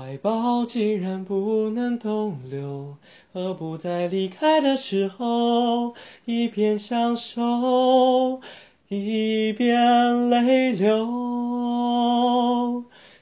[0.00, 2.96] 怀抱既然不能逗留，
[3.34, 5.92] 何不在离开的时候，
[6.24, 8.40] 一边享受，
[8.88, 11.19] 一边泪流。